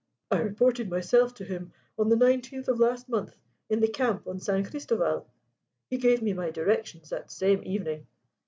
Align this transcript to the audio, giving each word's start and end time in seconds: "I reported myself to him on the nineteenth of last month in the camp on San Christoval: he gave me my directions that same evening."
"I 0.31 0.39
reported 0.39 0.89
myself 0.89 1.35
to 1.35 1.45
him 1.45 1.73
on 1.95 2.09
the 2.09 2.15
nineteenth 2.15 2.67
of 2.67 2.79
last 2.79 3.07
month 3.07 3.35
in 3.69 3.81
the 3.81 3.87
camp 3.87 4.25
on 4.27 4.39
San 4.39 4.63
Christoval: 4.63 5.27
he 5.91 5.99
gave 5.99 6.23
me 6.23 6.33
my 6.33 6.49
directions 6.49 7.11
that 7.11 7.29
same 7.29 7.61
evening." 7.63 8.07